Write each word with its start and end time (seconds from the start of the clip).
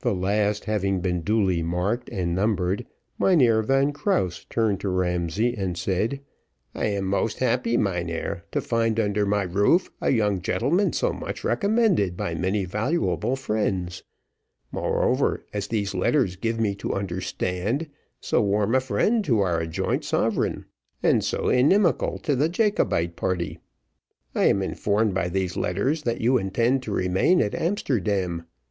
The 0.00 0.14
last 0.14 0.66
having 0.66 1.00
been 1.00 1.22
duly 1.22 1.62
marked 1.62 2.10
and 2.10 2.34
numbered, 2.34 2.84
Mynheer 3.18 3.62
Van 3.62 3.90
Krause 3.90 4.44
turned 4.50 4.80
to 4.80 4.90
Ramsay, 4.90 5.54
and 5.56 5.78
said, 5.78 6.20
"I 6.74 6.88
am 6.88 7.06
most 7.06 7.38
happy, 7.38 7.78
mynheer, 7.78 8.44
to 8.52 8.60
find 8.60 9.00
under 9.00 9.24
my 9.24 9.44
roof 9.44 9.90
a 9.98 10.10
young 10.10 10.42
gentleman 10.42 10.92
so 10.92 11.10
much 11.14 11.42
recommended 11.42 12.18
by 12.18 12.34
many 12.34 12.66
valuable 12.66 13.34
friends; 13.34 14.02
moreover, 14.70 15.46
as 15.54 15.68
these 15.68 15.94
letters 15.94 16.36
give 16.36 16.60
me 16.60 16.74
to 16.74 16.92
understand, 16.92 17.88
so 18.20 18.42
warm 18.42 18.74
a 18.74 18.80
friend 18.80 19.24
to 19.24 19.40
our 19.40 19.64
joint 19.64 20.04
sovereign, 20.04 20.66
and 21.02 21.24
so 21.24 21.48
inimical 21.48 22.18
to 22.18 22.36
the 22.36 22.50
Jacobite 22.50 23.16
party. 23.16 23.58
I 24.34 24.48
am 24.48 24.60
informed 24.60 25.14
by 25.14 25.30
these 25.30 25.56
letters 25.56 26.02
that 26.02 26.20
you 26.20 26.36
intend 26.36 26.82
to 26.82 26.92
remain 26.92 27.40
at 27.40 27.54
Amsterdam. 27.54 28.44